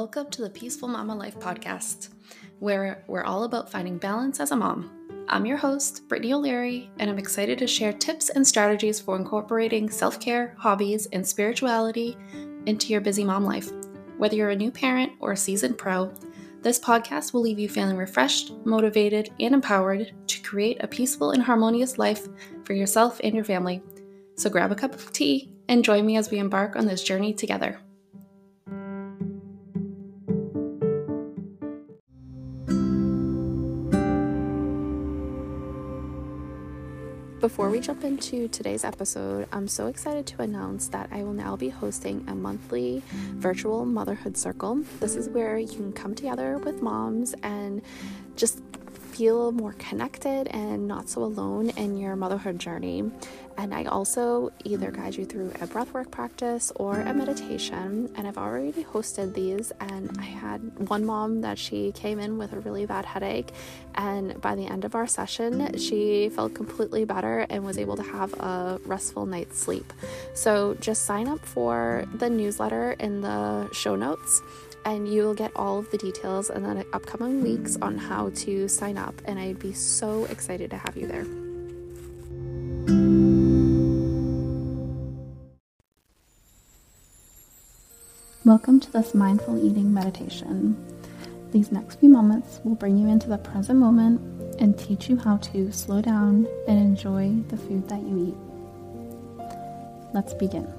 Welcome 0.00 0.30
to 0.30 0.42
the 0.42 0.50
Peaceful 0.50 0.86
Mama 0.86 1.12
Life 1.12 1.40
podcast, 1.40 2.10
where 2.60 3.02
we're 3.08 3.24
all 3.24 3.42
about 3.42 3.68
finding 3.68 3.98
balance 3.98 4.38
as 4.38 4.52
a 4.52 4.56
mom. 4.56 4.92
I'm 5.28 5.44
your 5.44 5.56
host, 5.56 6.06
Brittany 6.06 6.32
O'Leary, 6.32 6.88
and 7.00 7.10
I'm 7.10 7.18
excited 7.18 7.58
to 7.58 7.66
share 7.66 7.92
tips 7.92 8.28
and 8.28 8.46
strategies 8.46 9.00
for 9.00 9.16
incorporating 9.16 9.90
self 9.90 10.20
care, 10.20 10.54
hobbies, 10.56 11.06
and 11.06 11.26
spirituality 11.26 12.16
into 12.66 12.92
your 12.92 13.00
busy 13.00 13.24
mom 13.24 13.44
life. 13.44 13.72
Whether 14.18 14.36
you're 14.36 14.50
a 14.50 14.56
new 14.56 14.70
parent 14.70 15.14
or 15.18 15.32
a 15.32 15.36
seasoned 15.36 15.78
pro, 15.78 16.14
this 16.62 16.78
podcast 16.78 17.32
will 17.32 17.40
leave 17.40 17.58
you 17.58 17.68
feeling 17.68 17.96
refreshed, 17.96 18.52
motivated, 18.64 19.30
and 19.40 19.52
empowered 19.52 20.14
to 20.28 20.42
create 20.42 20.76
a 20.78 20.86
peaceful 20.86 21.32
and 21.32 21.42
harmonious 21.42 21.98
life 21.98 22.28
for 22.62 22.72
yourself 22.72 23.20
and 23.24 23.34
your 23.34 23.44
family. 23.44 23.82
So 24.36 24.48
grab 24.48 24.70
a 24.70 24.76
cup 24.76 24.94
of 24.94 25.12
tea 25.12 25.50
and 25.66 25.82
join 25.82 26.06
me 26.06 26.16
as 26.16 26.30
we 26.30 26.38
embark 26.38 26.76
on 26.76 26.86
this 26.86 27.02
journey 27.02 27.34
together. 27.34 27.80
Before 37.40 37.70
we 37.70 37.78
jump 37.78 38.02
into 38.02 38.48
today's 38.48 38.82
episode, 38.82 39.46
I'm 39.52 39.68
so 39.68 39.86
excited 39.86 40.26
to 40.26 40.42
announce 40.42 40.88
that 40.88 41.08
I 41.12 41.22
will 41.22 41.32
now 41.32 41.54
be 41.54 41.68
hosting 41.68 42.24
a 42.26 42.34
monthly 42.34 43.00
virtual 43.34 43.84
motherhood 43.84 44.36
circle. 44.36 44.82
This 44.98 45.14
is 45.14 45.28
where 45.28 45.56
you 45.56 45.68
can 45.68 45.92
come 45.92 46.16
together 46.16 46.58
with 46.58 46.82
moms 46.82 47.36
and 47.44 47.80
just 48.34 48.60
feel 49.18 49.50
more 49.50 49.72
connected 49.80 50.46
and 50.46 50.86
not 50.86 51.08
so 51.08 51.24
alone 51.24 51.70
in 51.70 51.96
your 51.96 52.14
motherhood 52.14 52.56
journey. 52.56 53.02
And 53.56 53.74
I 53.74 53.82
also 53.86 54.52
either 54.64 54.92
guide 54.92 55.16
you 55.16 55.26
through 55.26 55.48
a 55.60 55.66
breathwork 55.66 56.12
practice 56.12 56.70
or 56.76 57.00
a 57.00 57.12
meditation. 57.12 58.08
And 58.14 58.28
I've 58.28 58.38
already 58.38 58.84
hosted 58.84 59.34
these, 59.34 59.72
and 59.80 60.16
I 60.20 60.22
had 60.22 60.60
one 60.88 61.04
mom 61.04 61.40
that 61.40 61.58
she 61.58 61.90
came 61.90 62.20
in 62.20 62.38
with 62.38 62.52
a 62.52 62.60
really 62.60 62.86
bad 62.86 63.04
headache. 63.04 63.50
And 63.96 64.40
by 64.40 64.54
the 64.54 64.68
end 64.68 64.84
of 64.84 64.94
our 64.94 65.08
session, 65.08 65.76
she 65.76 66.28
felt 66.28 66.54
completely 66.54 67.04
better 67.04 67.44
and 67.50 67.64
was 67.64 67.76
able 67.76 67.96
to 67.96 68.04
have 68.04 68.32
a 68.34 68.80
restful 68.84 69.26
night's 69.26 69.58
sleep. 69.58 69.92
So 70.34 70.74
just 70.74 71.06
sign 71.06 71.26
up 71.26 71.40
for 71.40 72.04
the 72.14 72.30
newsletter 72.30 72.92
in 73.00 73.22
the 73.22 73.68
show 73.72 73.96
notes 73.96 74.40
and 74.84 75.08
you'll 75.12 75.34
get 75.34 75.52
all 75.56 75.78
of 75.78 75.90
the 75.90 75.98
details 75.98 76.50
in 76.50 76.62
the 76.62 76.86
upcoming 76.92 77.42
weeks 77.42 77.76
on 77.82 77.98
how 77.98 78.30
to 78.30 78.68
sign 78.68 78.96
up. 78.96 79.14
And 79.24 79.38
I'd 79.38 79.58
be 79.58 79.72
so 79.72 80.24
excited 80.26 80.70
to 80.70 80.76
have 80.76 80.96
you 80.96 81.06
there. 81.06 81.26
Welcome 88.44 88.80
to 88.80 88.90
this 88.90 89.14
mindful 89.14 89.62
eating 89.62 89.92
meditation. 89.92 90.76
These 91.52 91.70
next 91.70 92.00
few 92.00 92.08
moments 92.08 92.60
will 92.64 92.74
bring 92.74 92.96
you 92.96 93.08
into 93.08 93.28
the 93.28 93.38
present 93.38 93.78
moment 93.78 94.20
and 94.60 94.78
teach 94.78 95.08
you 95.08 95.18
how 95.18 95.36
to 95.38 95.70
slow 95.72 96.00
down 96.00 96.46
and 96.66 96.78
enjoy 96.78 97.34
the 97.48 97.56
food 97.56 97.88
that 97.88 98.00
you 98.00 98.28
eat. 98.28 98.34
Let's 100.14 100.34
begin. 100.34 100.72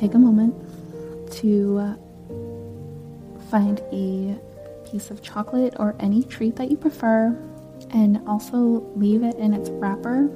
Take 0.00 0.14
a 0.14 0.18
moment 0.18 0.54
to 1.30 1.76
uh, 1.78 1.94
find 3.50 3.80
a 3.92 4.34
piece 4.90 5.10
of 5.10 5.20
chocolate 5.20 5.74
or 5.78 5.94
any 6.00 6.22
treat 6.22 6.56
that 6.56 6.70
you 6.70 6.76
prefer 6.76 7.26
and 7.90 8.18
also 8.26 8.56
leave 8.96 9.22
it 9.22 9.36
in 9.36 9.52
its 9.52 9.68
wrapper 9.68 10.30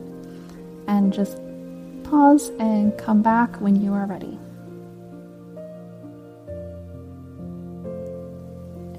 and 0.87 1.15
just 1.15 1.39
pause 2.03 2.51
and 2.59 2.97
come 2.99 3.23
back 3.23 3.59
when 3.63 3.81
you 3.81 3.95
are 3.95 4.05
ready. 4.05 4.39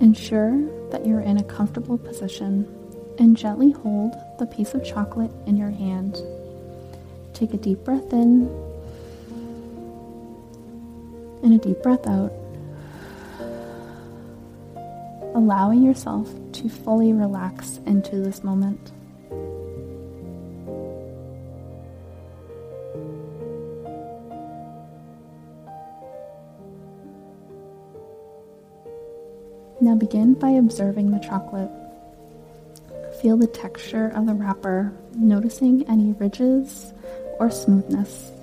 Ensure 0.02 0.59
that 0.90 1.06
you're 1.06 1.22
in 1.22 1.38
a 1.38 1.44
comfortable 1.44 2.00
position 2.00 2.68
and 3.20 3.38
gently 3.38 3.70
hold 3.70 4.16
the 4.40 4.48
piece 4.48 4.74
of 4.74 4.84
chocolate 4.84 5.31
in 5.46 5.56
your 5.58 5.70
hand. 5.70 6.18
Take 7.34 7.54
a 7.54 7.58
deep 7.58 7.84
breath 7.84 8.12
in 8.12 8.50
and 11.45 11.53
a 11.53 11.57
deep 11.59 11.81
breath 11.83 12.07
out, 12.07 12.33
allowing 15.35 15.83
yourself 15.83 16.28
to 16.53 16.67
fully 16.67 17.13
relax 17.13 17.79
into 17.85 18.16
this 18.16 18.44
moment. 18.44 18.91
Now 29.79 29.94
begin 29.94 30.33
by 30.33 30.50
observing 30.50 31.12
the 31.12 31.19
chocolate. 31.19 31.69
Feel 33.22 33.38
the 33.38 33.45
texture 33.45 34.07
of 34.07 34.25
the 34.25 34.33
wrapper, 34.33 34.91
noticing 35.13 35.88
any 35.88 36.13
ridges 36.13 36.91
or 37.39 37.51
smoothness. 37.51 38.34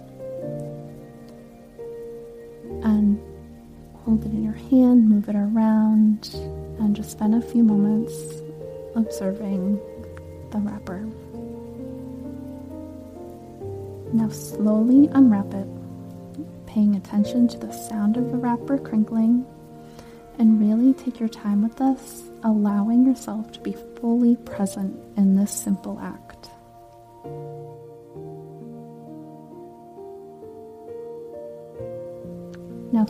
Hold 4.04 4.24
it 4.24 4.32
in 4.32 4.42
your 4.42 4.52
hand, 4.52 5.08
move 5.08 5.28
it 5.28 5.36
around, 5.36 6.30
and 6.78 6.94
just 6.96 7.12
spend 7.12 7.34
a 7.34 7.40
few 7.40 7.62
moments 7.62 8.12
observing 8.94 9.80
the 10.50 10.58
wrapper. 10.58 11.00
Now 14.12 14.28
slowly 14.28 15.08
unwrap 15.12 15.54
it, 15.54 15.66
paying 16.66 16.96
attention 16.96 17.48
to 17.48 17.58
the 17.58 17.72
sound 17.72 18.16
of 18.16 18.30
the 18.30 18.36
wrapper 18.36 18.78
crinkling, 18.78 19.46
and 20.38 20.60
really 20.60 20.92
take 20.94 21.20
your 21.20 21.28
time 21.28 21.62
with 21.62 21.76
this, 21.76 22.24
allowing 22.42 23.06
yourself 23.06 23.52
to 23.52 23.60
be 23.60 23.76
fully 24.00 24.36
present 24.36 24.98
in 25.16 25.36
this 25.36 25.52
simple 25.52 25.98
act. 26.00 26.31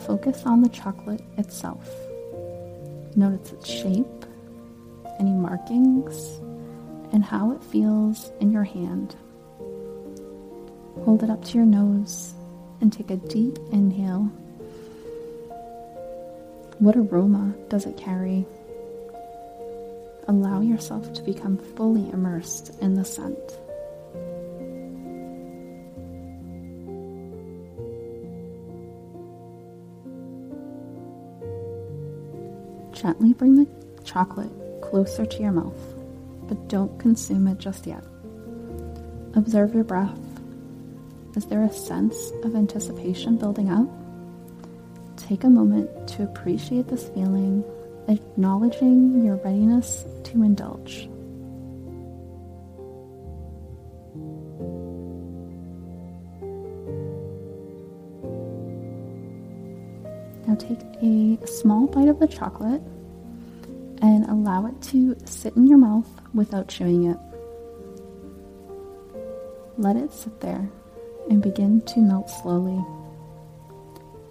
Focus 0.01 0.45
on 0.45 0.63
the 0.63 0.69
chocolate 0.69 1.23
itself. 1.39 1.89
Notice 3.15 3.53
its 3.53 3.69
shape, 3.71 4.27
any 5.19 5.31
markings, 5.31 6.41
and 7.13 7.25
how 7.25 7.53
it 7.53 7.63
feels 7.63 8.31
in 8.41 8.51
your 8.51 8.65
hand. 8.65 9.15
Hold 11.05 11.23
it 11.23 11.31
up 11.31 11.45
to 11.47 11.55
your 11.57 11.67
nose 11.67 12.35
and 12.81 12.93
take 12.93 13.11
a 13.11 13.17
deep 13.17 13.59
inhale. 13.71 14.31
What 16.79 16.97
aroma 16.97 17.55
does 17.69 17.87
it 17.87 17.97
carry? 17.97 18.47
Allow 20.27 20.61
yourself 20.61 21.13
to 21.15 21.23
become 21.23 21.59
fully 21.59 22.11
immersed 22.11 22.73
in 22.81 22.95
the 22.95 23.05
scent. 23.05 23.59
Gently 32.93 33.33
bring 33.33 33.57
the 33.57 33.67
chocolate 34.05 34.51
closer 34.83 35.25
to 35.25 35.43
your 35.43 35.53
mouth, 35.53 35.95
but 36.49 36.69
don't 36.69 36.99
consume 36.99 37.49
it 37.49 37.59
just 37.59 37.87
yet. 37.87 38.05
Observe 39.35 39.75
your 39.75 39.85
breath. 39.85 40.19
Is 41.35 41.47
there 41.47 41.63
a 41.63 41.73
sense 41.73 42.31
of 42.45 42.55
anticipation 42.55 43.39
building 43.39 43.71
up? 43.71 43.89
Take 45.17 45.45
a 45.45 45.51
moment 45.51 46.09
to 46.09 46.25
appreciate 46.25 46.89
this 46.89 47.09
feeling, 47.09 47.65
acknowledging 48.09 49.25
your 49.25 49.37
readiness 49.37 50.05
to 50.25 50.43
indulge. 50.43 51.09
Now 60.47 60.55
take 60.57 60.81
a 61.03 61.39
small 61.47 61.87
bite 61.87 62.09
of 62.09 62.19
the 62.19 62.27
chocolate 62.27 62.83
and 64.01 64.25
allow 64.27 64.67
it 64.67 64.83
to 64.83 65.17
sit 65.25 65.57
in 65.57 65.67
your 65.67 65.79
mouth 65.79 66.09
without 66.35 66.69
chewing 66.69 67.05
it. 67.05 67.19
Let 69.79 69.97
it 69.97 70.13
sit 70.13 70.41
there 70.41 70.69
and 71.31 71.41
begin 71.43 71.81
to 71.83 72.01
melt 72.01 72.29
slowly. 72.29 72.85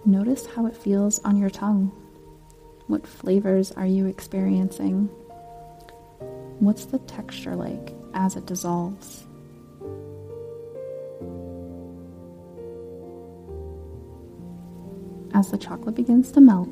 Notice 0.04 0.46
how 0.46 0.66
it 0.66 0.76
feels 0.76 1.18
on 1.20 1.38
your 1.38 1.50
tongue. 1.50 1.90
What 2.86 3.06
flavors 3.06 3.72
are 3.72 3.86
you 3.86 4.06
experiencing? 4.06 5.08
What's 6.58 6.84
the 6.84 6.98
texture 7.00 7.56
like 7.56 7.94
as 8.12 8.36
it 8.36 8.46
dissolves? 8.46 9.24
As 15.34 15.50
the 15.50 15.58
chocolate 15.58 15.94
begins 15.94 16.30
to 16.32 16.40
melt, 16.40 16.68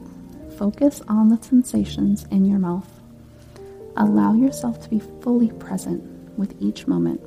focus 0.58 1.00
on 1.08 1.28
the 1.28 1.42
sensations 1.42 2.26
in 2.30 2.44
your 2.44 2.58
mouth. 2.58 2.88
Allow 3.96 4.34
yourself 4.34 4.82
to 4.82 4.90
be 4.90 5.00
fully 5.22 5.50
present 5.52 6.02
with 6.38 6.54
each 6.60 6.86
moment, 6.86 7.20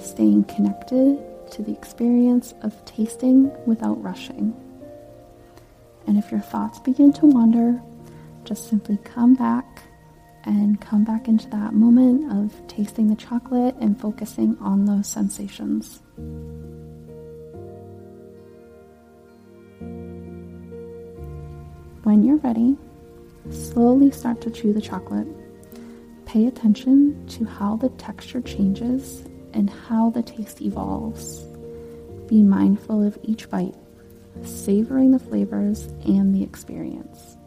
staying 0.00 0.44
connected 0.44 1.18
to 1.52 1.62
the 1.62 1.72
experience 1.72 2.54
of 2.62 2.84
tasting 2.84 3.52
without 3.66 4.02
rushing. 4.02 4.54
And 6.06 6.18
if 6.18 6.30
your 6.30 6.40
thoughts 6.40 6.80
begin 6.80 7.12
to 7.14 7.26
wander, 7.26 7.80
just 8.44 8.68
simply 8.68 8.98
come 9.04 9.34
back 9.34 9.84
and 10.44 10.80
come 10.80 11.04
back 11.04 11.28
into 11.28 11.48
that 11.50 11.72
moment 11.72 12.30
of 12.32 12.66
tasting 12.68 13.08
the 13.08 13.16
chocolate 13.16 13.74
and 13.80 13.98
focusing 13.98 14.58
on 14.60 14.84
those 14.84 15.06
sensations. 15.06 16.02
When 22.04 22.22
you're 22.22 22.36
ready, 22.36 22.76
slowly 23.50 24.10
start 24.10 24.42
to 24.42 24.50
chew 24.50 24.74
the 24.74 24.80
chocolate. 24.82 25.26
Pay 26.26 26.44
attention 26.44 27.26
to 27.28 27.46
how 27.46 27.76
the 27.76 27.88
texture 27.88 28.42
changes 28.42 29.24
and 29.54 29.70
how 29.70 30.10
the 30.10 30.22
taste 30.22 30.60
evolves. 30.60 31.42
Be 32.28 32.42
mindful 32.42 33.02
of 33.02 33.18
each 33.22 33.48
bite, 33.48 33.74
savoring 34.42 35.12
the 35.12 35.18
flavors 35.18 35.86
and 36.04 36.34
the 36.34 36.42
experience. 36.42 37.38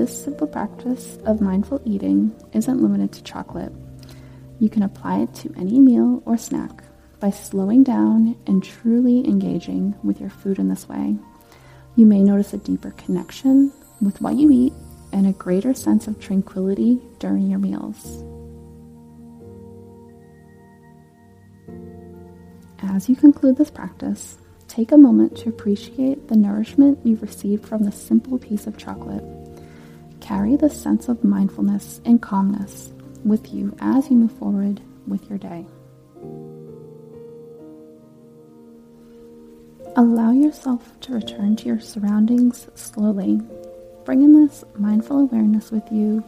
This 0.00 0.24
simple 0.24 0.46
practice 0.46 1.18
of 1.26 1.42
mindful 1.42 1.82
eating 1.84 2.34
isn't 2.54 2.80
limited 2.80 3.12
to 3.12 3.22
chocolate. 3.22 3.70
You 4.58 4.70
can 4.70 4.82
apply 4.82 5.18
it 5.18 5.34
to 5.34 5.52
any 5.58 5.78
meal 5.78 6.22
or 6.24 6.38
snack 6.38 6.84
by 7.18 7.28
slowing 7.28 7.82
down 7.82 8.34
and 8.46 8.64
truly 8.64 9.18
engaging 9.28 9.94
with 10.02 10.18
your 10.18 10.30
food 10.30 10.58
in 10.58 10.70
this 10.70 10.88
way. 10.88 11.16
You 11.96 12.06
may 12.06 12.20
notice 12.20 12.54
a 12.54 12.56
deeper 12.56 12.92
connection 12.92 13.74
with 14.00 14.22
what 14.22 14.36
you 14.36 14.50
eat 14.50 14.72
and 15.12 15.26
a 15.26 15.32
greater 15.32 15.74
sense 15.74 16.06
of 16.06 16.18
tranquility 16.18 16.98
during 17.18 17.50
your 17.50 17.58
meals. 17.58 18.24
As 22.82 23.06
you 23.06 23.16
conclude 23.16 23.58
this 23.58 23.70
practice, 23.70 24.38
take 24.66 24.92
a 24.92 24.96
moment 24.96 25.36
to 25.36 25.50
appreciate 25.50 26.28
the 26.28 26.36
nourishment 26.36 27.00
you've 27.04 27.20
received 27.20 27.68
from 27.68 27.84
this 27.84 28.02
simple 28.02 28.38
piece 28.38 28.66
of 28.66 28.78
chocolate 28.78 29.29
carry 30.30 30.54
the 30.54 30.70
sense 30.70 31.08
of 31.08 31.24
mindfulness 31.24 32.00
and 32.04 32.22
calmness 32.22 32.92
with 33.24 33.52
you 33.52 33.76
as 33.80 34.08
you 34.08 34.16
move 34.16 34.30
forward 34.30 34.80
with 35.08 35.28
your 35.28 35.38
day. 35.38 35.66
Allow 39.96 40.30
yourself 40.30 40.88
to 41.00 41.14
return 41.14 41.56
to 41.56 41.66
your 41.66 41.80
surroundings 41.80 42.68
slowly. 42.76 43.40
Bring 44.04 44.22
in 44.22 44.46
this 44.46 44.62
mindful 44.78 45.18
awareness 45.18 45.72
with 45.72 45.90
you 45.90 46.22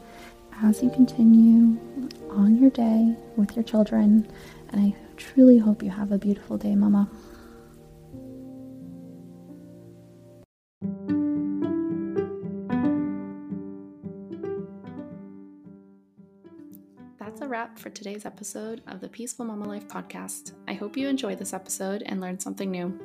as 0.65 0.83
you 0.83 0.91
continue 0.91 1.79
on 2.29 2.59
your 2.61 2.71
day 2.71 3.15
with 3.37 3.55
your 3.55 3.63
children. 3.63 4.29
And 4.71 4.81
I 4.81 4.97
truly 5.17 5.59
hope 5.59 5.81
you 5.81 5.91
have 5.91 6.11
a 6.11 6.19
beautiful 6.19 6.59
day, 6.59 6.75
Mama. 6.75 7.09
Wrap 17.41 17.79
for 17.79 17.91
today's 17.91 18.25
episode 18.25 18.83
of 18.87 19.01
the 19.01 19.09
Peaceful 19.09 19.45
Mama 19.45 19.67
Life 19.67 19.89
podcast. 19.89 20.53
I 20.69 20.75
hope 20.75 20.97
you 20.97 21.09
enjoyed 21.09 21.39
this 21.39 21.53
episode 21.53 22.03
and 22.07 22.21
learned 22.21 22.41
something 22.41 22.71
new. 22.71 22.99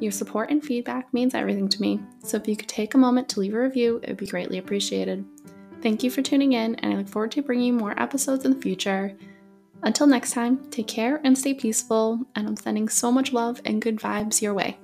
Your 0.00 0.10
support 0.10 0.50
and 0.50 0.64
feedback 0.64 1.12
means 1.12 1.34
everything 1.34 1.68
to 1.68 1.80
me, 1.80 2.00
so 2.22 2.36
if 2.36 2.48
you 2.48 2.56
could 2.56 2.68
take 2.68 2.94
a 2.94 2.98
moment 2.98 3.28
to 3.30 3.40
leave 3.40 3.54
a 3.54 3.60
review, 3.60 4.00
it 4.02 4.08
would 4.08 4.16
be 4.16 4.26
greatly 4.26 4.58
appreciated. 4.58 5.24
Thank 5.82 6.02
you 6.02 6.10
for 6.10 6.22
tuning 6.22 6.54
in, 6.54 6.76
and 6.76 6.94
I 6.94 6.96
look 6.96 7.08
forward 7.08 7.32
to 7.32 7.42
bringing 7.42 7.66
you 7.66 7.72
more 7.74 8.00
episodes 8.00 8.44
in 8.44 8.54
the 8.54 8.60
future. 8.62 9.16
Until 9.82 10.06
next 10.06 10.32
time, 10.32 10.70
take 10.70 10.88
care 10.88 11.20
and 11.22 11.36
stay 11.36 11.52
peaceful, 11.52 12.20
and 12.34 12.48
I'm 12.48 12.56
sending 12.56 12.88
so 12.88 13.12
much 13.12 13.32
love 13.32 13.60
and 13.64 13.82
good 13.82 13.96
vibes 13.96 14.40
your 14.40 14.54
way. 14.54 14.78